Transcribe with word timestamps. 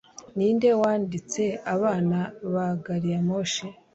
Ninde 0.35 0.69
wanditse 0.81 1.41
Abana 1.73 2.19
ba 2.53 2.67
Gariyamoshi? 2.83 3.65